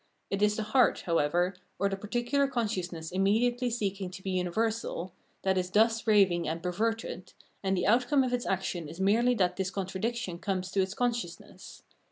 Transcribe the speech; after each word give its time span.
It 0.31 0.41
is 0.41 0.55
the 0.55 0.63
heart, 0.63 1.01
however, 1.01 1.53
or 1.77 1.87
the 1.87 1.95
particular 1.95 2.47
consciousness 2.47 3.11
immediately 3.11 3.69
seeking 3.69 4.09
to 4.09 4.23
be 4.23 4.31
universal, 4.31 5.13
that 5.43 5.59
is 5.59 5.69
thus 5.69 6.07
raving 6.07 6.47
and 6.47 6.63
perverted, 6.63 7.33
and 7.61 7.77
the 7.77 7.85
outcome 7.85 8.23
of 8.23 8.33
its 8.33 8.47
action 8.47 8.89
is 8.89 8.99
merely 8.99 9.35
that 9.35 9.57
this 9.57 9.69
contradiction 9.69 10.39
comes 10.39 10.71
to 10.71 10.81
its 10.81 10.95
consciousness. 10.95 11.83